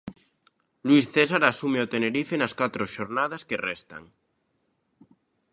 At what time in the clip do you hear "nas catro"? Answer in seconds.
2.39-2.83